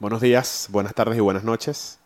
Buenos 0.00 0.20
días, 0.20 0.66
buenas 0.72 0.92
tardes 0.92 1.16
y 1.16 1.20
buenas 1.20 1.44
noches. 1.44 2.00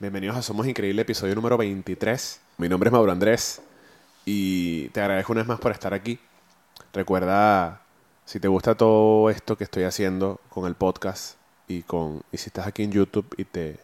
Bienvenidos 0.00 0.36
a 0.36 0.42
Somos 0.42 0.66
Increíble, 0.66 1.02
episodio 1.02 1.36
número 1.36 1.56
23. 1.56 2.40
Mi 2.58 2.68
nombre 2.68 2.88
es 2.88 2.92
Mauro 2.92 3.12
Andrés 3.12 3.62
y 4.24 4.88
te 4.88 5.00
agradezco 5.00 5.30
una 5.30 5.42
vez 5.42 5.48
más 5.48 5.60
por 5.60 5.70
estar 5.70 5.94
aquí. 5.94 6.18
Recuerda, 6.92 7.82
si 8.24 8.40
te 8.40 8.48
gusta 8.48 8.74
todo 8.74 9.30
esto 9.30 9.56
que 9.56 9.62
estoy 9.62 9.84
haciendo 9.84 10.40
con 10.48 10.66
el 10.66 10.74
podcast 10.74 11.36
y, 11.68 11.82
con, 11.82 12.24
y 12.32 12.36
si 12.36 12.48
estás 12.48 12.66
aquí 12.66 12.82
en 12.82 12.90
YouTube 12.90 13.32
y 13.38 13.44
te, 13.44 13.78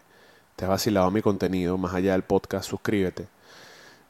te 0.57 0.65
has 0.65 0.69
vacilado 0.69 1.09
mi 1.13 1.23
contenido 1.23 1.79
más 1.79 1.95
allá 1.95 2.13
del 2.13 2.25
podcast, 2.25 2.69
suscríbete. 2.69 3.29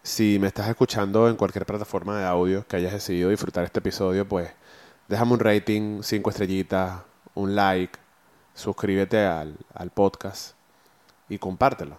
Si 0.03 0.39
me 0.41 0.47
estás 0.47 0.67
escuchando 0.67 1.29
en 1.29 1.37
cualquier 1.37 1.67
plataforma 1.67 2.19
de 2.19 2.25
audio 2.25 2.67
que 2.67 2.77
hayas 2.77 2.95
decidido 2.95 3.29
disfrutar 3.29 3.65
este 3.65 3.81
episodio, 3.81 4.27
pues 4.27 4.51
déjame 5.09 5.35
un 5.35 5.41
rating, 5.41 6.01
cinco 6.03 6.31
estrellitas, 6.31 7.03
un 7.35 7.55
like, 7.55 7.99
suscríbete 8.61 9.25
al, 9.25 9.57
al 9.75 9.91
podcast 9.91 10.55
y 11.29 11.39
compártelo. 11.39 11.99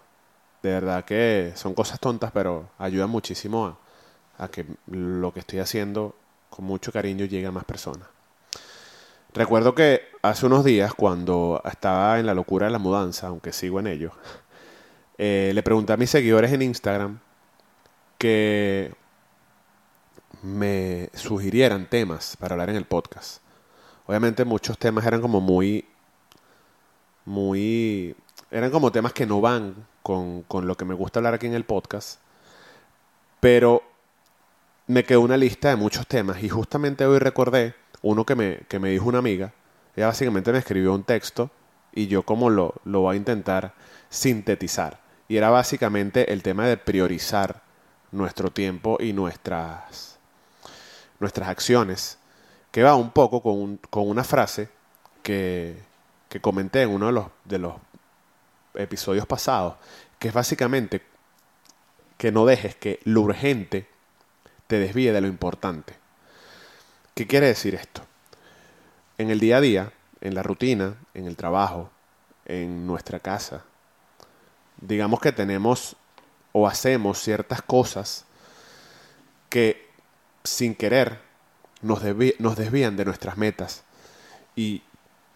De 0.61 0.69
verdad 0.69 1.03
que 1.03 1.53
son 1.55 1.73
cosas 1.73 1.99
tontas, 1.99 2.31
pero 2.31 2.69
ayudan 2.77 3.09
muchísimo 3.09 3.77
a, 4.37 4.47
que 4.49 4.65
lo 4.87 5.33
que 5.33 5.39
estoy 5.39 5.59
haciendo 5.59 6.15
con 6.49 6.65
mucho 6.65 6.91
cariño 6.91 7.25
llegue 7.25 7.47
a 7.47 7.51
más 7.51 7.65
personas. 7.65 8.07
Recuerdo 9.33 9.73
que 9.73 10.01
hace 10.21 10.45
unos 10.45 10.63
días, 10.65 10.93
cuando 10.93 11.61
estaba 11.65 12.19
en 12.19 12.25
la 12.25 12.33
locura 12.33 12.67
de 12.67 12.71
la 12.71 12.79
mudanza, 12.79 13.27
aunque 13.27 13.53
sigo 13.53 13.79
en 13.79 13.87
ello, 13.87 14.11
eh, 15.17 15.51
le 15.53 15.63
pregunté 15.63 15.93
a 15.93 15.97
mis 15.97 16.09
seguidores 16.09 16.51
en 16.51 16.61
Instagram 16.61 17.19
que 18.17 18.93
me 20.43 21.09
sugirieran 21.13 21.87
temas 21.87 22.35
para 22.37 22.53
hablar 22.53 22.69
en 22.69 22.75
el 22.75 22.85
podcast. 22.85 23.41
Obviamente 24.05 24.43
muchos 24.43 24.77
temas 24.77 25.05
eran 25.05 25.21
como 25.21 25.39
muy, 25.39 25.85
muy, 27.25 28.15
eran 28.49 28.71
como 28.71 28.91
temas 28.91 29.13
que 29.13 29.25
no 29.25 29.41
van 29.41 29.75
con, 30.03 30.43
con 30.43 30.67
lo 30.67 30.75
que 30.75 30.85
me 30.85 30.93
gusta 30.93 31.19
hablar 31.19 31.33
aquí 31.33 31.47
en 31.47 31.53
el 31.53 31.65
podcast, 31.65 32.19
pero 33.39 33.83
me 34.87 35.03
quedó 35.03 35.21
una 35.21 35.37
lista 35.37 35.69
de 35.69 35.75
muchos 35.75 36.07
temas 36.07 36.43
y 36.43 36.49
justamente 36.49 37.05
hoy 37.05 37.19
recordé 37.19 37.75
uno 38.01 38.25
que 38.25 38.35
me, 38.35 38.59
que 38.67 38.79
me 38.79 38.89
dijo 38.89 39.07
una 39.07 39.19
amiga. 39.19 39.53
Ella 39.95 40.07
básicamente 40.07 40.51
me 40.51 40.57
escribió 40.57 40.93
un 40.93 41.03
texto 41.03 41.49
y 41.93 42.07
yo 42.07 42.23
como 42.23 42.49
lo, 42.49 42.75
lo 42.85 43.01
voy 43.01 43.15
a 43.15 43.17
intentar 43.17 43.73
sintetizar. 44.09 44.99
Y 45.27 45.37
era 45.37 45.49
básicamente 45.49 46.33
el 46.33 46.43
tema 46.43 46.67
de 46.67 46.77
priorizar 46.77 47.61
nuestro 48.11 48.51
tiempo 48.51 48.97
y 48.99 49.13
nuestras, 49.13 50.17
nuestras 51.19 51.47
acciones, 51.47 52.17
que 52.71 52.83
va 52.83 52.95
un 52.95 53.11
poco 53.11 53.41
con, 53.41 53.77
con 53.89 54.09
una 54.09 54.23
frase 54.23 54.69
que, 55.23 55.77
que 56.31 56.39
comenté 56.39 56.83
en 56.83 56.91
uno 56.91 57.07
de 57.07 57.11
los, 57.11 57.25
de 57.43 57.59
los 57.59 57.73
episodios 58.75 59.27
pasados, 59.27 59.75
que 60.17 60.29
es 60.29 60.33
básicamente 60.33 61.01
que 62.17 62.31
no 62.31 62.45
dejes 62.45 62.73
que 62.73 63.01
lo 63.03 63.19
urgente 63.19 63.89
te 64.67 64.79
desvíe 64.79 65.11
de 65.11 65.19
lo 65.19 65.27
importante. 65.27 65.93
¿Qué 67.15 67.27
quiere 67.27 67.47
decir 67.47 67.75
esto? 67.75 68.03
En 69.17 69.29
el 69.29 69.41
día 69.41 69.57
a 69.57 69.61
día, 69.61 69.91
en 70.21 70.33
la 70.33 70.41
rutina, 70.41 70.95
en 71.13 71.25
el 71.25 71.35
trabajo, 71.35 71.91
en 72.45 72.87
nuestra 72.87 73.19
casa, 73.19 73.65
digamos 74.79 75.19
que 75.19 75.33
tenemos 75.33 75.97
o 76.53 76.65
hacemos 76.65 77.19
ciertas 77.19 77.61
cosas 77.61 78.23
que 79.49 79.89
sin 80.45 80.75
querer 80.75 81.19
nos, 81.81 82.01
nos 82.39 82.55
desvían 82.55 82.95
de 82.95 83.03
nuestras 83.03 83.35
metas. 83.35 83.83
¿Y 84.55 84.81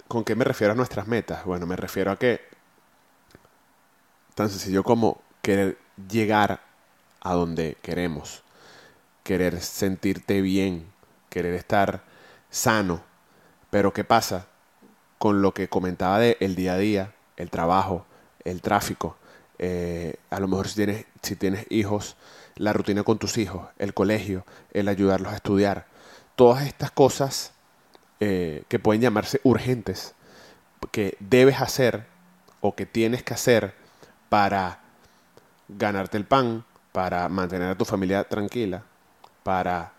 con 0.08 0.24
qué 0.24 0.36
me 0.36 0.44
refiero 0.46 0.74
a 0.74 0.76
nuestras 0.76 1.08
metas? 1.08 1.46
Bueno, 1.46 1.66
me 1.66 1.76
refiero 1.76 2.12
a 2.12 2.18
que 2.18 2.42
tan 4.36 4.50
sencillo 4.50 4.84
como 4.84 5.22
querer 5.42 5.78
llegar 6.10 6.62
a 7.22 7.34
donde 7.34 7.78
queremos, 7.82 8.44
querer 9.24 9.62
sentirte 9.62 10.42
bien, 10.42 10.88
querer 11.30 11.56
estar 11.56 12.04
sano. 12.52 13.02
Pero 13.72 13.94
¿qué 13.94 14.04
pasa 14.04 14.48
con 15.18 15.42
lo 15.42 15.54
que 15.54 15.70
comentaba 15.70 16.20
de 16.20 16.38
el 16.40 16.56
día 16.56 16.74
a 16.74 16.78
día, 16.78 17.14
el 17.38 17.50
trabajo, 17.50 18.06
el 18.44 18.62
tráfico? 18.62 19.18
Eh, 19.58 20.18
a 20.30 20.40
lo 20.40 20.48
mejor 20.48 20.68
si 20.68 20.76
tienes, 20.76 21.06
si 21.22 21.36
tienes 21.36 21.66
hijos, 21.70 22.18
la 22.56 22.74
rutina 22.74 23.04
con 23.04 23.18
tus 23.18 23.38
hijos, 23.38 23.68
el 23.80 23.94
colegio, 23.94 24.46
el 24.72 24.88
ayudarlos 24.88 25.34
a 25.34 25.38
estudiar. 25.38 25.88
Todas 26.36 26.68
estas 26.68 26.92
cosas 26.92 27.55
eh, 28.20 28.64
que 28.68 28.80
pueden 28.80 29.02
llamarse 29.02 29.40
urgentes, 29.44 30.14
que 30.92 31.18
debes 31.20 31.62
hacer 31.62 32.06
o 32.62 32.76
que 32.76 32.86
tienes 32.86 33.24
que 33.24 33.34
hacer 33.34 33.74
para 34.30 34.80
ganarte 35.68 36.18
el 36.18 36.26
pan, 36.26 36.64
para 36.92 37.28
mantener 37.30 37.70
a 37.70 37.78
tu 37.78 37.86
familia 37.86 38.24
tranquila, 38.24 38.84
para 39.44 39.94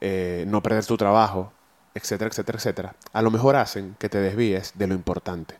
eh, 0.00 0.44
no 0.46 0.62
perder 0.62 0.84
tu 0.84 0.96
trabajo, 0.96 1.52
etcétera, 1.94 2.30
etcétera, 2.30 2.58
etcétera, 2.58 2.94
a 3.12 3.22
lo 3.22 3.30
mejor 3.30 3.56
hacen 3.56 3.96
que 3.98 4.08
te 4.08 4.18
desvíes 4.18 4.72
de 4.74 4.86
lo 4.86 4.94
importante. 4.94 5.58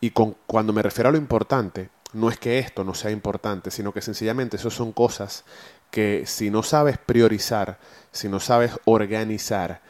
Y 0.00 0.10
con, 0.10 0.36
cuando 0.46 0.72
me 0.72 0.82
refiero 0.82 1.08
a 1.08 1.12
lo 1.12 1.18
importante, 1.18 1.90
no 2.12 2.30
es 2.30 2.38
que 2.38 2.58
esto 2.58 2.84
no 2.84 2.94
sea 2.94 3.10
importante, 3.10 3.70
sino 3.70 3.92
que 3.92 4.00
sencillamente 4.00 4.56
eso 4.56 4.70
son 4.70 4.92
cosas 4.92 5.44
que 5.90 6.24
si 6.26 6.50
no 6.50 6.62
sabes 6.62 6.98
priorizar, 6.98 7.78
si 8.12 8.28
no 8.28 8.40
sabes 8.40 8.72
organizar, 8.84 9.80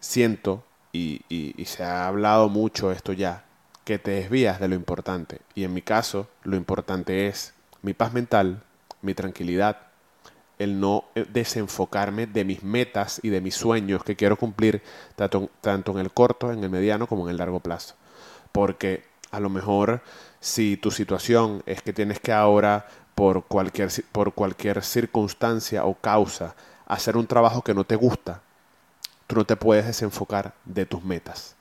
siento, 0.00 0.64
y, 1.28 1.64
se 1.64 1.84
ha 1.84 2.06
hablado 2.06 2.48
mucho 2.48 2.90
esto 2.90 3.12
ya, 3.12 3.44
que 3.84 3.98
te 3.98 4.12
desvías 4.12 4.60
de 4.60 4.68
lo 4.68 4.74
importante. 4.74 5.40
Y 5.54 5.64
en 5.64 5.74
mi 5.74 5.82
caso, 5.82 6.28
lo 6.42 6.56
importante 6.56 7.28
es 7.28 7.54
mi 7.82 7.94
paz 7.94 8.12
mental, 8.12 8.62
mi 9.02 9.14
tranquilidad, 9.14 9.78
el 10.58 10.80
no 10.80 11.04
eh, 11.14 11.24
desenfocarme 11.32 12.26
de 12.26 12.44
mis 12.44 12.62
metas 12.62 13.20
y 13.22 13.28
de 13.28 13.40
mis 13.40 13.54
sueños 13.54 14.02
que 14.02 14.16
quiero 14.16 14.36
cumplir 14.36 14.82
tanto, 15.14 15.50
tanto, 15.60 15.92
en 15.92 15.98
el 15.98 16.10
corto, 16.12 16.52
en 16.52 16.64
el 16.64 16.70
mediano 16.70 17.06
como 17.06 17.24
en 17.24 17.30
el 17.30 17.36
largo 17.36 17.60
plazo. 17.60 17.94
Porque 18.50 19.04
a 19.30 19.40
lo 19.40 19.50
mejor 19.50 20.02
si 20.40 20.76
tu 20.76 20.90
situación 20.90 21.62
es 21.66 21.82
que 21.82 21.92
tienes 21.92 22.18
que 22.18 22.32
ahora 22.32 22.86
por 23.14 23.44
cualquier, 23.44 23.90
por 24.12 24.32
cualquier 24.32 24.82
circunstancia 24.82 25.84
o 25.84 25.94
causa 25.94 26.54
hacer 26.86 27.16
un 27.16 27.26
trabajo 27.26 27.62
que 27.62 27.74
no 27.74 27.84
te 27.84 27.96
gusta, 27.96 28.42
tú 29.28 29.36
no 29.36 29.44
te 29.44 29.54
puedes 29.54 29.86
desenfocar 29.86 30.54
de 30.64 30.86
tus 30.86 31.04
metas. 31.04 31.54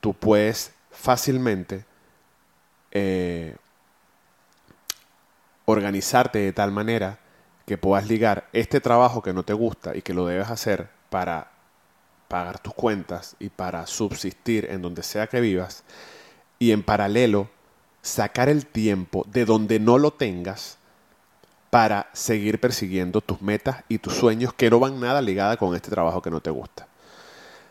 Tú 0.00 0.14
puedes 0.14 0.72
fácilmente 0.92 1.84
eh, 2.92 3.56
organizarte 5.64 6.38
de 6.38 6.52
tal 6.52 6.70
manera 6.70 7.18
que 7.66 7.78
puedas 7.78 8.06
ligar 8.06 8.48
este 8.52 8.80
trabajo 8.80 9.22
que 9.22 9.32
no 9.32 9.42
te 9.42 9.54
gusta 9.54 9.96
y 9.96 10.02
que 10.02 10.14
lo 10.14 10.26
debes 10.26 10.50
hacer 10.50 10.90
para 11.10 11.50
pagar 12.28 12.58
tus 12.58 12.74
cuentas 12.74 13.36
y 13.38 13.48
para 13.48 13.86
subsistir 13.86 14.66
en 14.70 14.82
donde 14.82 15.02
sea 15.02 15.26
que 15.26 15.40
vivas 15.40 15.84
y 16.58 16.72
en 16.72 16.82
paralelo 16.82 17.48
sacar 18.02 18.50
el 18.50 18.66
tiempo 18.66 19.24
de 19.28 19.46
donde 19.46 19.80
no 19.80 19.96
lo 19.96 20.12
tengas 20.12 20.76
para 21.70 22.08
seguir 22.12 22.60
persiguiendo 22.60 23.22
tus 23.22 23.40
metas 23.40 23.84
y 23.88 23.98
tus 23.98 24.14
sueños 24.14 24.52
que 24.52 24.70
no 24.70 24.78
van 24.78 25.00
nada 25.00 25.22
ligada 25.22 25.56
con 25.56 25.74
este 25.74 25.90
trabajo 25.90 26.20
que 26.20 26.30
no 26.30 26.40
te 26.40 26.50
gusta. 26.50 26.86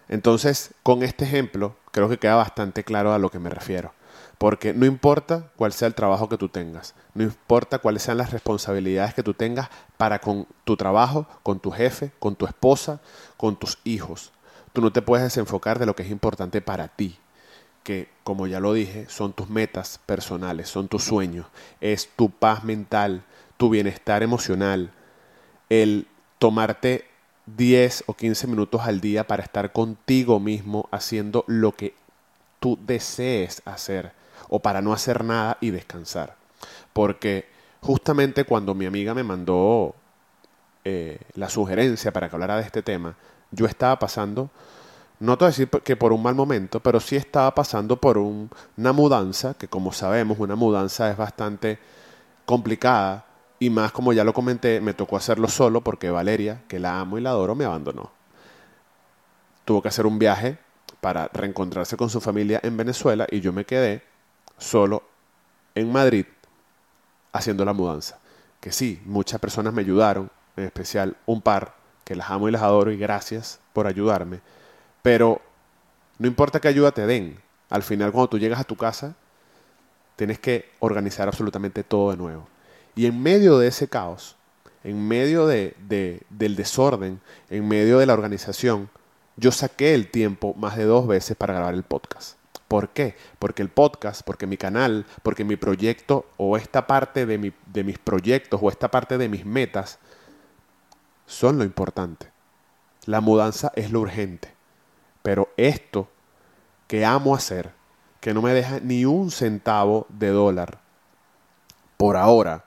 Entonces, 0.10 0.74
con 0.84 1.04
este 1.04 1.26
ejemplo, 1.26 1.76
creo 1.92 2.10
que 2.10 2.18
queda 2.18 2.36
bastante 2.36 2.84
claro 2.84 3.14
a 3.14 3.20
lo 3.20 3.30
que 3.30 3.40
me 3.40 3.50
refiero. 3.50 3.94
Porque 4.38 4.74
no 4.74 4.86
importa 4.86 5.50
cuál 5.56 5.74
sea 5.74 5.88
el 5.88 5.96
trabajo 5.96 6.30
que 6.30 6.38
tú 6.38 6.50
tengas, 6.50 6.94
no 7.16 7.24
importa 7.24 7.80
cuáles 7.80 8.04
sean 8.04 8.18
las 8.18 8.32
responsabilidades 8.32 9.16
que 9.16 9.24
tú 9.24 9.34
tengas 9.34 9.70
para 9.98 10.20
con 10.20 10.48
tu 10.64 10.78
trabajo, 10.78 11.28
con 11.42 11.60
tu 11.60 11.72
jefe, 11.72 12.12
con 12.20 12.36
tu 12.36 12.46
esposa, 12.46 13.02
con 13.36 13.56
tus 13.56 13.80
hijos. 13.84 14.32
Tú 14.74 14.82
no 14.82 14.92
te 14.92 15.02
puedes 15.02 15.24
desenfocar 15.24 15.80
de 15.80 15.88
lo 15.88 15.96
que 15.96 16.04
es 16.04 16.12
importante 16.12 16.62
para 16.62 16.88
ti, 16.88 17.18
que 17.84 18.10
como 18.24 18.46
ya 18.46 18.60
lo 18.60 18.74
dije, 18.74 19.08
son 19.10 19.34
tus 19.34 19.50
metas 19.50 20.00
personales, 20.06 20.70
son 20.70 20.88
tus 20.88 21.04
sueños, 21.04 21.48
es 21.82 22.10
tu 22.16 22.30
paz 22.30 22.64
mental, 22.64 23.24
tu 23.58 23.72
bienestar 23.72 24.22
emocional, 24.22 24.92
el 25.70 26.08
tomarte 26.38 27.06
10 27.56 28.04
o 28.08 28.14
15 28.14 28.48
minutos 28.48 28.82
al 28.82 29.00
día 29.02 29.26
para 29.26 29.44
estar 29.44 29.72
contigo 29.72 30.40
mismo 30.40 30.88
haciendo 30.92 31.44
lo 31.48 31.72
que 31.74 31.94
tú 32.60 32.78
desees 32.86 33.62
hacer 33.66 34.12
o 34.50 34.60
para 34.60 34.82
no 34.82 34.94
hacer 34.94 35.24
nada 35.24 35.58
y 35.62 35.72
descansar. 35.72 36.36
Porque 36.94 37.48
justamente 37.82 38.44
cuando 38.44 38.74
mi 38.74 38.86
amiga 38.86 39.14
me 39.14 39.24
mandó 39.24 39.96
eh, 40.84 41.20
la 41.36 41.50
sugerencia 41.50 42.12
para 42.12 42.30
que 42.30 42.36
hablara 42.36 42.58
de 42.58 42.64
este 42.64 42.82
tema, 42.82 43.16
yo 43.52 43.66
estaba 43.66 43.98
pasando, 43.98 44.50
no 45.20 45.38
te 45.38 45.46
voy 45.46 45.48
a 45.48 45.52
decir 45.52 45.70
que 45.70 45.96
por 45.96 46.12
un 46.12 46.22
mal 46.22 46.36
momento, 46.36 46.82
pero 46.82 47.00
sí 47.00 47.16
estaba 47.16 47.54
pasando 47.56 47.98
por 47.98 48.18
un, 48.18 48.50
una 48.76 48.92
mudanza, 48.92 49.54
que 49.54 49.68
como 49.68 49.94
sabemos, 49.94 50.38
una 50.40 50.56
mudanza 50.56 51.10
es 51.10 51.18
bastante 51.18 51.80
complicada, 52.46 53.26
y 53.60 53.70
más 53.70 53.92
como 53.92 54.14
ya 54.14 54.24
lo 54.24 54.34
comenté, 54.34 54.82
me 54.82 54.94
tocó 54.94 55.18
hacerlo 55.18 55.48
solo 55.48 55.82
porque 55.82 56.10
Valeria, 56.10 56.64
que 56.68 56.80
la 56.80 57.00
amo 57.00 57.18
y 57.18 57.22
la 57.22 57.32
adoro, 57.32 57.56
me 57.56 57.66
abandonó. 57.66 58.12
Tuvo 59.66 59.82
que 59.82 59.88
hacer 59.88 60.06
un 60.06 60.20
viaje 60.20 60.58
para 61.02 61.28
reencontrarse 61.34 61.98
con 61.98 62.10
su 62.10 62.22
familia 62.22 62.60
en 62.64 62.78
Venezuela 62.78 63.28
y 63.30 63.42
yo 63.42 63.54
me 63.54 63.66
quedé 63.66 64.04
solo 64.58 65.04
en 65.76 65.92
Madrid 65.92 66.26
haciendo 67.34 67.66
la 67.66 67.74
mudanza. 67.74 68.20
Que 68.60 68.72
sí, 68.72 69.02
muchas 69.06 69.40
personas 69.40 69.74
me 69.74 69.82
ayudaron, 69.82 70.30
en 70.56 70.66
especial 70.66 71.18
un 71.26 71.42
par, 71.42 71.76
que 72.04 72.16
las 72.16 72.30
amo 72.30 72.48
y 72.48 72.52
las 72.52 72.62
adoro 72.62 72.92
y 72.92 72.98
gracias 72.98 73.60
por 73.74 73.88
ayudarme. 73.88 74.40
Pero 75.02 75.42
no 76.20 76.28
importa 76.28 76.60
qué 76.60 76.68
ayuda 76.68 76.92
te 76.92 77.06
den, 77.06 77.40
al 77.70 77.84
final 77.84 78.12
cuando 78.12 78.30
tú 78.30 78.40
llegas 78.40 78.60
a 78.60 78.64
tu 78.64 78.76
casa, 78.76 79.16
tienes 80.16 80.40
que 80.40 80.72
organizar 80.80 81.28
absolutamente 81.28 81.84
todo 81.84 82.12
de 82.12 82.18
nuevo. 82.18 82.48
Y 82.98 83.06
en 83.06 83.22
medio 83.22 83.60
de 83.60 83.68
ese 83.68 83.88
caos, 83.88 84.36
en 84.84 85.08
medio 85.08 85.46
de, 85.46 85.76
del 86.32 86.56
desorden, 86.56 87.22
en 87.52 87.68
medio 87.68 88.00
de 88.00 88.08
la 88.08 88.14
organización, 88.14 88.90
yo 89.36 89.52
saqué 89.52 89.94
el 89.94 90.10
tiempo 90.10 90.56
más 90.56 90.76
de 90.78 90.86
dos 90.86 91.06
veces 91.06 91.38
para 91.38 91.54
grabar 91.54 91.76
el 91.76 91.84
podcast. 91.84 92.40
¿Por 92.68 92.90
qué? 92.90 93.16
Porque 93.38 93.62
el 93.62 93.70
podcast, 93.70 94.24
porque 94.24 94.48
mi 94.48 94.58
canal, 94.58 95.06
porque 95.22 95.44
mi 95.44 95.58
proyecto 95.58 96.26
o 96.38 96.58
esta 96.58 96.88
parte 96.88 97.28
de, 97.28 97.38
mi, 97.38 97.54
de 97.68 97.84
mis 97.84 98.00
proyectos 98.00 98.60
o 98.64 98.72
esta 98.72 98.90
parte 98.90 99.20
de 99.20 99.30
mis 99.30 99.46
metas 99.46 100.00
son 101.28 101.60
lo 101.60 101.64
importante. 101.64 102.32
La 103.06 103.22
mudanza 103.22 103.72
es 103.76 103.92
lo 103.92 104.00
urgente. 104.00 104.56
Pero 105.22 105.50
esto 105.56 106.10
que 106.88 107.06
amo 107.06 107.36
hacer, 107.36 107.74
que 108.22 108.34
no 108.34 108.42
me 108.42 108.54
deja 108.54 108.80
ni 108.80 109.06
un 109.06 109.30
centavo 109.30 110.08
de 110.10 110.30
dólar 110.30 110.80
por 111.98 112.18
ahora, 112.18 112.64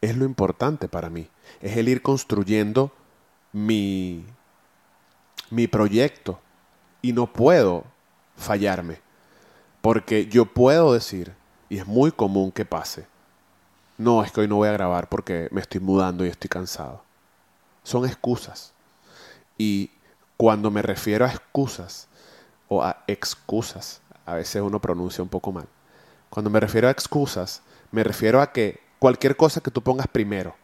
es 0.00 0.16
lo 0.16 0.24
importante 0.24 0.88
para 0.88 1.10
mí. 1.10 1.28
Es 1.60 1.76
el 1.76 1.88
ir 1.88 2.02
construyendo 2.02 2.92
mi, 3.52 4.24
mi 5.50 5.66
proyecto. 5.66 6.40
Y 7.02 7.12
no 7.12 7.26
puedo 7.32 7.84
fallarme. 8.36 9.00
Porque 9.80 10.26
yo 10.26 10.46
puedo 10.46 10.92
decir, 10.92 11.34
y 11.68 11.78
es 11.78 11.86
muy 11.86 12.12
común 12.12 12.50
que 12.50 12.64
pase, 12.64 13.06
no, 13.96 14.22
es 14.22 14.30
que 14.30 14.40
hoy 14.40 14.48
no 14.48 14.56
voy 14.56 14.68
a 14.68 14.72
grabar 14.72 15.08
porque 15.08 15.48
me 15.50 15.60
estoy 15.60 15.80
mudando 15.80 16.24
y 16.24 16.28
estoy 16.28 16.48
cansado. 16.48 17.02
Son 17.82 18.06
excusas. 18.06 18.72
Y 19.56 19.90
cuando 20.36 20.70
me 20.70 20.82
refiero 20.82 21.24
a 21.24 21.30
excusas 21.30 22.06
o 22.68 22.82
a 22.82 23.02
excusas, 23.08 24.00
a 24.24 24.34
veces 24.34 24.62
uno 24.62 24.80
pronuncia 24.80 25.22
un 25.22 25.28
poco 25.28 25.50
mal. 25.50 25.66
Cuando 26.30 26.48
me 26.48 26.60
refiero 26.60 26.86
a 26.86 26.92
excusas, 26.92 27.62
me 27.90 28.04
refiero 28.04 28.40
a 28.40 28.52
que 28.52 28.80
cualquier 28.98 29.36
cosa 29.36 29.60
que 29.60 29.70
tú 29.70 29.82
pongas 29.82 30.06
primero, 30.08 30.54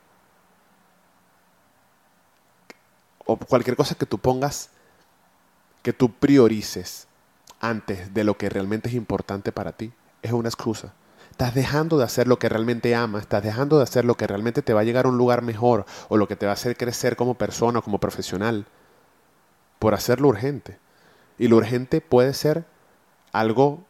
o 3.27 3.37
cualquier 3.37 3.77
cosa 3.77 3.95
que 3.95 4.07
tú 4.07 4.19
pongas, 4.19 4.71
que 5.83 5.93
tú 5.93 6.13
priorices, 6.13 7.07
antes 7.61 8.13
de 8.13 8.25
lo 8.25 8.37
que 8.37 8.51
realmente 8.51 8.89
es 8.89 8.95
importante 8.95 9.51
para 9.51 9.73
ti, 9.73 9.93
es 10.23 10.33
una 10.33 10.49
excusa. 10.49 10.93
Estás 11.31 11.55
dejando 11.55 11.99
de 11.99 12.05
hacer 12.05 12.29
lo 12.29 12.39
que 12.39 12.49
realmente 12.49 12.95
amas, 12.95 13.23
estás 13.23 13.43
dejando 13.43 13.79
de 13.79 13.83
hacer 13.83 14.05
lo 14.05 14.17
que 14.17 14.27
realmente 14.27 14.63
te 14.63 14.73
va 14.73 14.81
a 14.81 14.85
llegar 14.85 15.07
a 15.07 15.09
un 15.09 15.19
lugar 15.19 15.43
mejor 15.43 15.87
o 16.09 16.17
lo 16.17 16.29
que 16.29 16.37
te 16.37 16.47
va 16.47 16.53
a 16.53 16.55
hacer 16.55 16.77
crecer 16.77 17.17
como 17.17 17.35
persona, 17.35 17.81
como 17.81 17.99
profesional, 17.99 18.67
por 19.79 19.95
hacerlo 19.95 20.29
urgente. 20.29 20.79
Y 21.39 21.49
lo 21.49 21.57
urgente 21.57 22.01
puede 22.01 22.35
ser 22.35 22.67
algo 23.33 23.83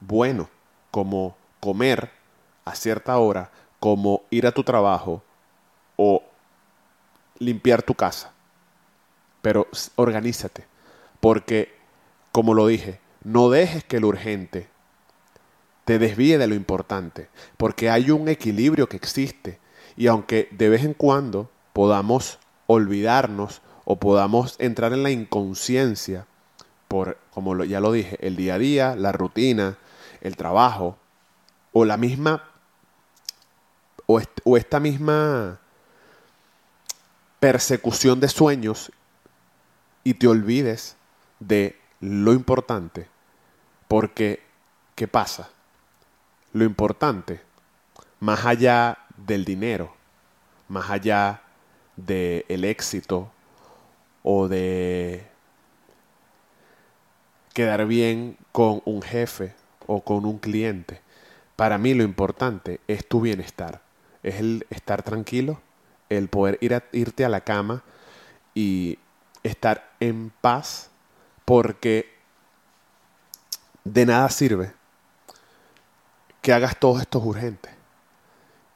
bueno, 0.00 0.50
como 0.90 1.36
comer 1.60 2.10
a 2.64 2.74
cierta 2.74 3.16
hora, 3.18 3.50
como 3.84 4.22
ir 4.30 4.46
a 4.46 4.52
tu 4.52 4.64
trabajo 4.64 5.22
o 5.96 6.22
limpiar 7.38 7.82
tu 7.82 7.92
casa. 7.92 8.32
Pero 9.42 9.66
organízate, 9.96 10.64
porque, 11.20 11.76
como 12.32 12.54
lo 12.54 12.66
dije, 12.66 12.98
no 13.24 13.50
dejes 13.50 13.84
que 13.84 14.00
lo 14.00 14.08
urgente 14.08 14.68
te 15.84 15.98
desvíe 15.98 16.38
de 16.38 16.46
lo 16.46 16.54
importante, 16.54 17.28
porque 17.58 17.90
hay 17.90 18.10
un 18.10 18.28
equilibrio 18.28 18.88
que 18.88 18.96
existe. 18.96 19.58
Y 19.98 20.06
aunque 20.06 20.48
de 20.52 20.70
vez 20.70 20.82
en 20.82 20.94
cuando 20.94 21.50
podamos 21.74 22.38
olvidarnos 22.66 23.60
o 23.84 23.96
podamos 23.96 24.56
entrar 24.60 24.94
en 24.94 25.02
la 25.02 25.10
inconsciencia 25.10 26.26
por, 26.88 27.18
como 27.34 27.62
ya 27.64 27.80
lo 27.80 27.92
dije, 27.92 28.16
el 28.26 28.36
día 28.36 28.54
a 28.54 28.58
día, 28.58 28.96
la 28.96 29.12
rutina, 29.12 29.76
el 30.22 30.36
trabajo, 30.36 30.96
o 31.74 31.84
la 31.84 31.98
misma, 31.98 32.53
o, 34.06 34.56
esta 34.56 34.80
misma 34.80 35.60
persecución 37.40 38.20
de 38.20 38.28
sueños 38.28 38.92
y 40.02 40.14
te 40.14 40.26
olvides 40.26 40.96
de 41.40 41.78
lo 42.00 42.32
importante 42.32 43.08
porque, 43.88 44.42
¿qué 44.94 45.08
pasa? 45.08 45.50
Lo 46.52 46.64
importante, 46.64 47.40
más 48.20 48.44
allá 48.44 48.98
del 49.16 49.44
dinero, 49.44 49.94
más 50.68 50.90
allá 50.90 51.42
del 51.96 52.64
éxito 52.64 53.30
o 54.22 54.48
de 54.48 55.26
quedar 57.52 57.86
bien 57.86 58.36
con 58.52 58.82
un 58.84 59.02
jefe 59.02 59.54
o 59.86 60.02
con 60.02 60.24
un 60.24 60.38
cliente, 60.38 61.00
para 61.56 61.78
mí 61.78 61.94
lo 61.94 62.02
importante 62.02 62.80
es 62.88 63.06
tu 63.06 63.20
bienestar, 63.20 63.83
es 64.24 64.40
el 64.40 64.66
estar 64.70 65.02
tranquilo, 65.02 65.60
el 66.08 66.28
poder 66.28 66.58
ir 66.60 66.74
a, 66.74 66.84
irte 66.92 67.24
a 67.24 67.28
la 67.28 67.42
cama 67.42 67.84
y 68.54 68.98
estar 69.42 69.92
en 70.00 70.32
paz 70.40 70.90
porque 71.44 72.12
de 73.84 74.06
nada 74.06 74.28
sirve 74.30 74.72
que 76.40 76.52
hagas 76.52 76.78
todos 76.80 77.00
estos 77.00 77.22
urgentes 77.24 77.70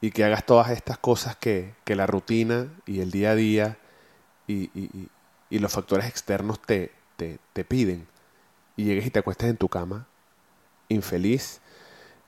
y 0.01 0.11
que 0.11 0.23
hagas 0.23 0.45
todas 0.45 0.69
estas 0.69 0.97
cosas 0.97 1.35
que, 1.35 1.73
la 1.85 2.07
rutina 2.07 2.67
y 2.85 3.01
el 3.01 3.11
día 3.11 3.31
a 3.31 3.35
día 3.35 3.77
y, 4.47 4.69
los 5.49 5.73
factores 5.73 6.05
externos 6.05 6.61
te, 6.61 6.91
te, 7.17 7.65
piden. 7.65 8.07
Y 8.77 8.85
llegues 8.85 9.07
y 9.07 9.09
te 9.09 9.19
acuestes 9.19 9.49
en 9.49 9.57
tu 9.57 9.67
cama 9.67 10.07
infeliz, 10.87 11.61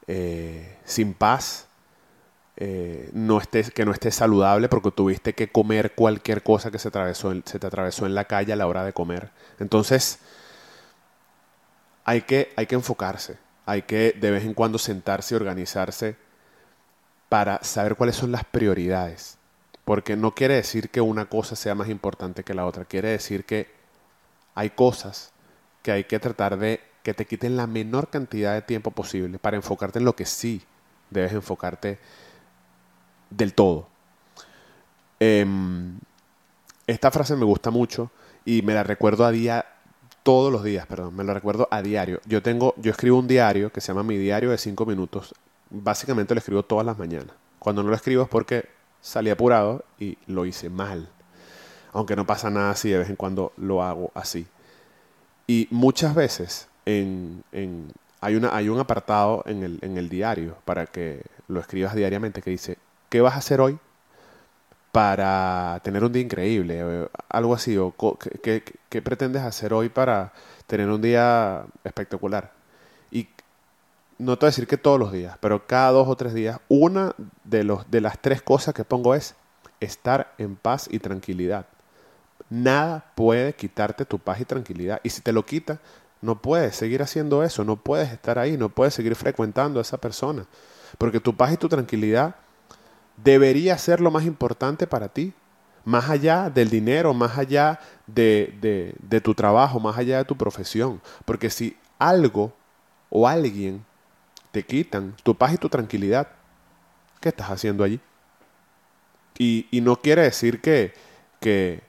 eh, 0.08 0.78
sin 0.86 1.14
paz, 1.14 1.68
eh, 2.58 3.10
no 3.14 3.40
estés, 3.40 3.72
que 3.72 3.86
no 3.86 3.92
estés 3.92 4.16
saludable 4.16 4.70
porque 4.70 4.92
tuviste 4.92 5.34
que 5.34 5.50
comer 5.50 5.94
cualquier 5.94 6.44
cosa 6.44 6.72
que 6.72 6.80
se, 6.80 6.90
se 6.90 7.60
te 7.60 7.68
atravesó 7.68 8.06
en 8.06 8.16
la 8.16 8.26
calle 8.26 8.54
a 8.54 8.56
la 8.56 8.68
hora 8.68 8.84
de 8.84 8.94
comer. 8.94 9.32
Entonces, 9.60 10.20
hay 12.04 12.22
que, 12.22 12.52
hay 12.56 12.66
que 12.66 12.76
enfocarse, 12.76 13.38
hay 13.66 13.84
que 13.84 14.14
de 14.14 14.32
vez 14.32 14.44
en 14.44 14.54
cuando 14.54 14.78
sentarse 14.78 15.34
y 15.34 15.38
organizarse 15.38 16.16
para 17.30 17.64
saber 17.64 17.96
cuáles 17.96 18.16
son 18.16 18.32
las 18.32 18.44
prioridades. 18.44 19.38
Porque 19.86 20.16
no 20.16 20.36
quiere 20.36 20.56
decir 20.56 20.90
que 20.90 21.02
una 21.02 21.26
cosa 21.26 21.56
sea 21.56 21.76
más 21.76 21.90
importante 21.90 22.44
que 22.44 22.54
la 22.54 22.66
otra, 22.66 22.86
quiere 22.86 23.10
decir 23.10 23.46
que 23.46 23.68
hay 24.54 24.72
cosas 24.72 25.32
que 25.82 25.92
hay 25.92 26.04
que 26.04 26.20
tratar 26.20 26.58
de 26.58 26.82
que 27.04 27.14
te 27.14 27.26
quiten 27.26 27.58
la 27.58 27.66
menor 27.66 28.10
cantidad 28.10 28.54
de 28.54 28.62
tiempo 28.62 28.92
posible 28.92 29.40
para 29.40 29.58
enfocarte 29.58 30.00
en 30.00 30.06
lo 30.06 30.16
que 30.16 30.26
sí 30.26 30.62
debes 31.10 31.34
enfocarte 31.34 31.98
del 33.32 33.54
todo. 33.54 33.88
Em, 35.20 36.00
esta 36.88 37.12
frase 37.12 37.36
me 37.36 37.46
gusta 37.46 37.72
mucho 37.72 38.12
y 38.46 38.62
me 38.62 38.74
la 38.74 38.84
recuerdo 38.84 39.26
a 39.26 39.32
día 39.32 39.66
todos 40.24 40.52
los 40.52 40.64
días, 40.64 40.86
perdón, 40.86 41.16
me 41.16 41.24
lo 41.24 41.34
recuerdo 41.34 41.68
a 41.72 41.82
diario. 41.82 42.20
Yo 42.26 42.42
tengo, 42.42 42.74
yo 42.78 42.92
escribo 42.92 43.18
un 43.18 43.28
diario 43.28 43.72
que 43.72 43.82
se 43.82 43.88
llama 43.88 44.04
Mi 44.04 44.18
Diario 44.18 44.52
de 44.52 44.58
5 44.58 44.86
Minutos. 44.86 45.34
Básicamente 45.70 46.34
lo 46.34 46.40
escribo 46.40 46.64
todas 46.64 46.86
las 46.86 46.98
mañanas. 46.98 47.36
Cuando 47.60 47.84
no 47.84 47.90
lo 47.90 47.96
escribo 47.96 48.24
es 48.24 48.30
porque 48.30 48.70
salí 49.02 49.30
apurado 49.30 49.84
y 50.00 50.18
lo 50.28 50.46
hice 50.46 50.70
mal. 50.70 51.10
Aunque 51.94 52.16
no 52.16 52.26
pasa 52.26 52.50
nada 52.50 52.76
si 52.76 52.90
de 52.90 53.00
vez 53.00 53.10
en 53.10 53.16
cuando 53.16 53.52
lo 53.58 53.84
hago 53.84 54.12
así. 54.14 54.48
Y 55.48 55.68
muchas 55.72 56.16
veces 56.16 56.68
hay 56.86 58.36
un 58.70 58.80
apartado 58.80 59.44
en 59.46 59.64
el, 59.64 59.80
en 59.82 59.98
el 59.98 60.10
diario 60.10 60.58
para 60.66 60.86
que 60.86 61.24
lo 61.48 61.60
escribas 61.60 61.96
diariamente 61.96 62.42
que 62.42 62.52
dice, 62.52 62.78
¿qué 63.12 63.20
vas 63.20 63.36
a 63.36 63.40
hacer 63.40 63.60
hoy 63.60 63.78
para 64.94 65.82
tener 65.84 66.04
un 66.04 66.14
día 66.14 66.24
increíble, 66.24 67.10
algo 67.30 67.54
así, 67.54 67.78
o 67.78 67.94
qué, 68.42 69.02
pretendes 69.02 69.44
hacer 69.44 69.74
hoy 69.74 69.90
para 69.90 70.32
tener 70.66 70.90
un 70.90 71.02
día 71.02 71.66
espectacular. 71.84 72.54
Y 73.12 73.28
no 74.18 74.38
te 74.38 74.46
voy 74.46 74.48
a 74.48 74.52
decir 74.52 74.66
que 74.66 74.78
todos 74.78 74.98
los 74.98 75.12
días, 75.12 75.38
pero 75.42 75.68
cada 75.68 75.92
dos 75.92 76.08
o 76.08 76.16
tres 76.16 76.34
días, 76.34 76.60
una 76.70 77.14
de, 77.44 77.66
los, 77.66 77.92
de 77.92 78.00
las 78.00 78.18
tres 78.20 78.42
cosas 78.42 78.74
que 78.74 78.86
pongo 78.86 79.14
es 79.14 79.36
estar 79.82 80.34
en 80.38 80.56
paz 80.56 80.88
y 80.90 81.00
tranquilidad. 81.00 81.66
Nada 82.50 83.12
puede 83.16 83.54
quitarte 83.54 84.06
tu 84.06 84.20
paz 84.20 84.40
y 84.40 84.46
tranquilidad. 84.46 85.02
Y 85.04 85.10
si 85.10 85.22
te 85.22 85.34
lo 85.34 85.46
quita, 85.46 85.80
no 86.22 86.42
puedes 86.42 86.78
seguir 86.78 87.02
haciendo 87.02 87.44
eso, 87.44 87.66
no 87.66 87.76
puedes 87.76 88.12
estar 88.12 88.40
ahí, 88.40 88.58
no 88.58 88.70
puedes 88.70 88.94
seguir 88.94 89.16
frecuentando 89.16 89.80
a 89.80 89.82
esa 89.82 89.98
persona. 89.98 90.46
Porque 90.98 91.20
tu 91.20 91.36
paz 91.36 91.52
y 91.54 91.58
tu 91.58 91.68
tranquilidad 91.68 92.36
debería 93.24 93.78
ser 93.78 94.02
lo 94.02 94.12
más 94.12 94.26
importante 94.26 94.88
para 94.88 95.10
ti, 95.10 95.34
más 95.84 96.10
allá 96.10 96.50
del 96.50 96.70
dinero, 96.70 97.14
más 97.14 97.38
allá 97.38 97.80
de, 98.08 98.94
de, 99.00 99.22
tu 99.22 99.34
trabajo, 99.34 99.80
más 99.80 99.98
allá 99.98 100.20
de 100.20 100.26
tu 100.26 100.36
profesión. 100.36 101.02
Porque 101.26 101.50
si 101.50 101.78
algo 101.98 102.54
o 103.10 103.28
alguien 103.28 103.84
te 104.52 104.64
quitan 104.64 105.16
tu 105.24 105.36
paz 105.36 105.54
y 105.54 105.58
tu 105.58 105.70
tranquilidad, 105.70 106.28
¿qué 107.20 107.30
estás 107.30 107.50
haciendo 107.50 107.84
allí? 107.84 108.00
Y, 109.38 109.68
y 109.72 109.82
no 109.82 110.02
quiere 110.02 110.24
decir 110.24 110.62
que, 110.62 110.94
que, 111.40 111.82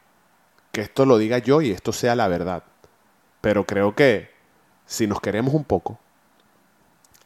que 0.70 0.82
esto 0.82 1.04
lo 1.04 1.18
diga 1.18 1.38
yo 1.38 1.60
y 1.60 1.70
esto 1.70 1.92
sea 1.92 2.14
la 2.14 2.28
verdad. 2.28 2.62
Pero 3.40 3.66
creo 3.66 3.94
que 3.94 4.30
si 4.86 5.06
nos 5.06 5.20
queremos 5.20 5.52
un 5.54 5.64
poco, 5.64 5.98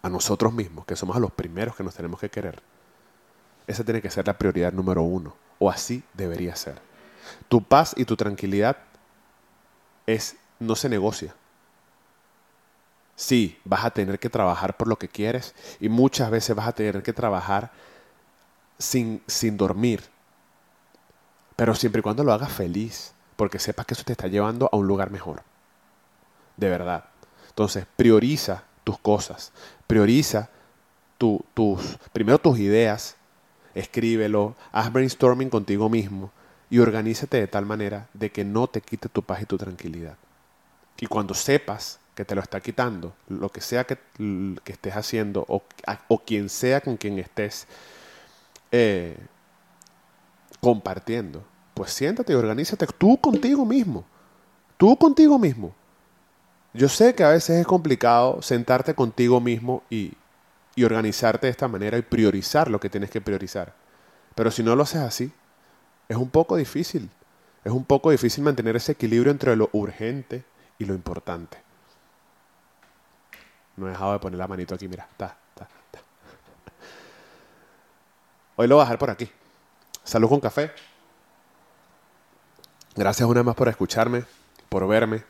a 0.03 0.09
nosotros 0.09 0.53
mismos, 0.53 0.87
que 0.87 0.95
somos 0.95 1.17
a 1.17 1.21
los 1.21 1.33
primeros 1.33 1.75
que 1.75 1.83
nos 1.83 1.95
tenemos 1.95 2.21
que 2.21 2.31
querer, 2.31 2.63
esa 3.67 3.85
tiene 3.85 4.03
que 4.03 4.11
ser 4.11 4.27
la 4.27 4.39
prioridad 4.39 4.73
número 4.73 5.03
uno. 5.03 5.35
O 5.59 5.71
así 5.71 6.03
debería 6.15 6.55
ser. 6.57 6.81
Tu 7.49 7.63
paz 7.63 7.95
y 7.97 8.05
tu 8.05 8.17
tranquilidad 8.17 8.77
es, 10.07 10.37
no 10.59 10.77
se 10.77 10.89
negocia. 10.89 11.35
Sí, 13.15 13.59
vas 13.65 13.85
a 13.85 13.91
tener 13.91 14.19
que 14.19 14.29
trabajar 14.29 14.77
por 14.77 14.89
lo 14.89 14.99
que 14.99 15.09
quieres 15.09 15.55
y 15.81 15.89
muchas 15.89 16.31
veces 16.31 16.55
vas 16.55 16.69
a 16.69 16.73
tener 16.73 17.03
que 17.03 17.15
trabajar 17.15 17.73
sin, 18.79 19.23
sin 19.27 19.57
dormir. 19.57 20.05
Pero 21.57 21.75
siempre 21.75 22.01
y 22.01 22.03
cuando 22.03 22.23
lo 22.23 22.35
hagas 22.35 22.53
feliz, 22.53 23.15
porque 23.37 23.59
sepas 23.59 23.87
que 23.87 23.95
eso 23.95 24.05
te 24.05 24.13
está 24.13 24.29
llevando 24.29 24.69
a 24.71 24.77
un 24.77 24.87
lugar 24.87 25.11
mejor. 25.11 25.43
De 26.57 26.69
verdad. 26.69 27.05
Entonces, 27.49 27.87
prioriza 27.97 28.65
tus 28.85 28.99
cosas, 28.99 29.53
prioriza 29.87 30.51
tus, 31.19 31.41
primero 32.13 32.39
tus 32.39 32.59
ideas, 32.59 33.17
escríbelo, 33.77 34.57
haz 34.73 34.93
brainstorming 34.93 35.51
contigo 35.51 35.89
mismo 35.89 36.33
y 36.71 36.79
organízate 36.79 37.37
de 37.37 37.47
tal 37.47 37.67
manera 37.67 38.09
de 38.15 38.31
que 38.33 38.45
no 38.45 38.67
te 38.67 38.81
quite 38.81 39.09
tu 39.09 39.23
paz 39.23 39.43
y 39.43 39.47
tu 39.47 39.59
tranquilidad. 39.59 40.17
Y 40.99 41.07
cuando 41.07 41.35
sepas 41.35 42.01
que 42.15 42.25
te 42.25 42.35
lo 42.35 42.41
está 42.41 42.61
quitando, 42.61 43.15
lo 43.29 43.51
que 43.51 43.61
sea 43.61 43.85
que, 43.85 43.99
que 44.65 44.73
estés 44.73 44.97
haciendo 44.97 45.45
o, 45.49 45.63
o, 46.09 46.19
quien 46.21 46.49
sea 46.49 46.81
con 46.81 46.97
quien 46.97 47.19
estés 47.19 47.67
eh, 48.73 49.17
compartiendo, 50.61 51.45
pues 51.75 51.93
siéntate 51.93 52.33
y 52.33 52.37
organízate 52.37 52.87
tú 52.87 53.21
contigo 53.21 53.67
mismo. 53.67 54.07
Tú 54.79 54.97
contigo 54.97 55.39
mismo. 55.39 55.75
Yo 56.73 56.89
sé 56.89 57.15
que 57.15 57.25
a 57.25 57.31
veces 57.31 57.61
es 57.61 57.67
complicado 57.67 58.41
sentarte 58.41 58.95
contigo 58.95 59.41
mismo 59.41 59.83
y, 59.91 60.13
y 60.77 60.85
organizarte 60.85 61.47
de 61.47 61.51
esta 61.51 61.67
manera 61.67 61.99
y 61.99 62.03
priorizar 62.03 62.71
lo 62.71 62.79
que 62.79 62.91
tienes 62.91 63.11
que 63.11 63.21
priorizar. 63.21 63.73
Pero 64.35 64.51
si 64.51 64.63
no 64.63 64.77
lo 64.77 64.83
haces 64.85 65.01
así, 65.01 65.33
es 66.09 66.17
un 66.17 66.31
poco 66.31 66.55
difícil. 66.57 67.11
Es 67.65 67.73
un 67.73 67.85
poco 67.85 68.11
difícil 68.11 68.45
mantener 68.45 68.77
ese 68.77 68.93
equilibrio 68.93 69.33
entre 69.33 69.57
lo 69.57 69.71
urgente 69.73 70.45
y 70.79 70.85
lo 70.85 70.95
importante. 70.95 71.59
No 73.77 73.87
he 73.87 73.91
dejado 73.91 74.13
de 74.13 74.19
poner 74.19 74.39
la 74.39 74.47
manito 74.47 74.75
aquí, 74.75 74.87
mira. 74.87 75.09
Ta, 75.17 75.37
ta, 75.55 75.67
ta. 75.91 75.99
Hoy 78.57 78.69
lo 78.69 78.77
voy 78.77 78.83
a 78.83 78.85
dejar 78.85 78.99
por 78.99 79.11
aquí. 79.11 79.29
Salud 80.05 80.29
con 80.29 80.41
café. 80.41 80.71
Gracias 82.95 83.29
una 83.29 83.41
vez 83.41 83.47
más 83.47 83.57
por 83.57 83.69
escucharme, 83.69 84.25
por 84.69 84.87
verme. 84.87 85.25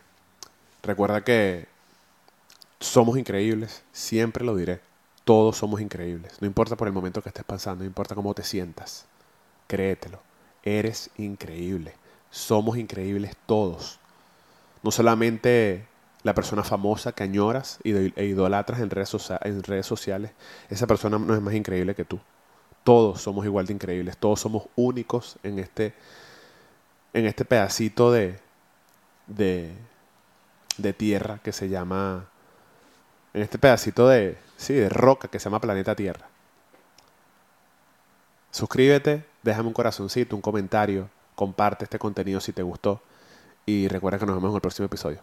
Recuerda 0.83 1.23
que 1.23 1.67
somos 2.79 3.17
increíbles, 3.17 3.83
siempre 3.93 4.45
lo 4.45 4.55
diré. 4.55 4.81
Todos 5.27 5.57
somos 5.59 5.81
increíbles. 5.81 6.41
No 6.41 6.47
importa 6.47 6.77
por 6.77 6.87
el 6.87 6.95
momento 6.95 7.21
que 7.21 7.31
estés 7.31 7.45
pasando, 7.45 7.83
no 7.83 7.89
importa 7.89 8.15
cómo 8.15 8.33
te 8.33 8.45
sientas. 8.45 9.07
Créetelo. 9.67 10.21
Eres 10.63 11.11
increíble. 11.19 11.95
Somos 12.31 12.79
increíbles 12.79 13.37
todos. 13.45 13.99
No 14.85 14.93
solamente 14.93 15.89
la 16.23 16.33
persona 16.33 16.63
famosa 16.63 17.11
que 17.11 17.25
añoras 17.25 17.81
e 17.83 18.25
idolatras 18.25 18.81
en 18.81 18.89
redes, 18.89 19.15
en 19.43 19.63
redes 19.65 19.87
sociales. 19.87 20.31
Esa 20.71 20.87
persona 20.87 21.19
no 21.19 21.35
es 21.35 21.43
más 21.43 21.55
increíble 21.55 21.97
que 21.97 22.05
tú. 22.05 22.21
Todos 22.85 23.21
somos 23.21 23.45
igual 23.45 23.67
de 23.67 23.73
increíbles. 23.73 24.17
Todos 24.17 24.39
somos 24.41 24.69
únicos 24.77 25.39
en 25.43 25.59
este 25.59 25.93
en 27.17 27.25
este 27.25 27.47
pedacito 27.47 28.13
de, 28.13 28.39
de, 29.27 29.73
de 30.77 30.93
tierra 30.93 31.41
que 31.43 31.51
se 31.51 31.71
llama, 31.71 32.29
en 33.33 33.41
este 33.41 33.59
pedacito 33.59 34.07
de, 34.07 34.37
sí, 34.57 34.75
de 34.75 34.89
roca 34.89 35.29
que 35.29 35.39
se 35.39 35.45
llama 35.45 35.61
planeta 35.61 35.95
Tierra. 35.95 36.27
Suscríbete, 38.51 39.25
déjame 39.43 39.69
un 39.69 39.75
corazoncito, 39.75 40.35
un 40.35 40.43
comentario, 40.43 41.11
comparte 41.35 41.85
este 41.85 41.99
contenido 41.99 42.41
si 42.41 42.53
te 42.53 42.63
gustó 42.63 43.03
y 43.67 43.89
recuerda 43.89 44.19
que 44.19 44.27
nos 44.27 44.37
vemos 44.37 44.51
en 44.51 44.55
el 44.57 44.61
próximo 44.63 44.87
episodio. 44.87 45.21